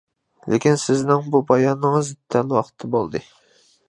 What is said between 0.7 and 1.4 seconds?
سىزنىڭ